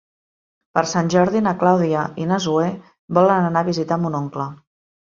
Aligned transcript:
Per 0.77 0.83
Sant 0.91 1.11
Jordi 1.15 1.43
na 1.49 1.53
Clàudia 1.65 2.07
i 2.25 2.27
na 2.33 2.41
Zoè 2.49 2.73
volen 3.21 3.49
anar 3.53 3.67
a 3.67 3.71
visitar 3.73 4.05
mon 4.07 4.23
oncle. 4.27 4.53